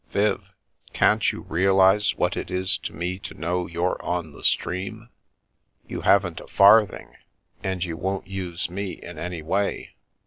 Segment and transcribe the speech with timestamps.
[0.09, 0.51] "Viv,
[0.93, 5.09] can't you realise what it is to me to know you're on the stream?
[5.87, 7.17] You haven't a farthing
[7.63, 9.91] and you The Last of Harry won't use me in any way.